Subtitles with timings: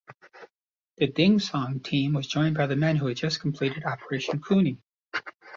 [0.97, 4.79] The Dingson team was joined by the men who had just completed Operation Cooney.